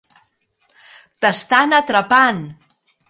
[1.25, 2.41] T'estan atrapant!